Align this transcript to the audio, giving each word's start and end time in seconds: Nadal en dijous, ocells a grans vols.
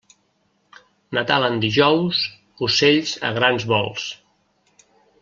Nadal 1.17 1.45
en 1.49 1.59
dijous, 1.65 2.21
ocells 2.69 3.13
a 3.29 3.31
grans 3.39 3.67
vols. 3.73 4.07